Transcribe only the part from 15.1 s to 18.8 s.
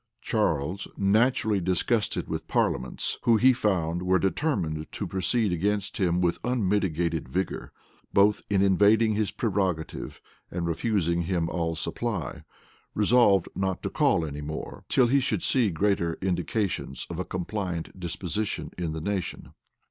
should see greater indications of a compliant disposition